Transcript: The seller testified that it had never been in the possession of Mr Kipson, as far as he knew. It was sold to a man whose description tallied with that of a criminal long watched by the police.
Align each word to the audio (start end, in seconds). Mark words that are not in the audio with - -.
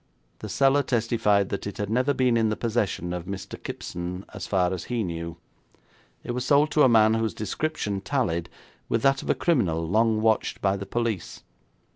The 0.39 0.49
seller 0.49 0.81
testified 0.81 1.49
that 1.49 1.67
it 1.67 1.77
had 1.77 1.91
never 1.91 2.11
been 2.11 2.35
in 2.35 2.49
the 2.49 2.55
possession 2.55 3.13
of 3.13 3.25
Mr 3.25 3.61
Kipson, 3.61 4.25
as 4.33 4.47
far 4.47 4.73
as 4.73 4.85
he 4.85 5.03
knew. 5.03 5.37
It 6.23 6.31
was 6.31 6.43
sold 6.43 6.71
to 6.71 6.81
a 6.81 6.89
man 6.89 7.13
whose 7.13 7.35
description 7.35 8.01
tallied 8.01 8.49
with 8.89 9.03
that 9.03 9.21
of 9.21 9.29
a 9.29 9.35
criminal 9.35 9.87
long 9.87 10.19
watched 10.19 10.59
by 10.59 10.75
the 10.75 10.87
police. 10.87 11.43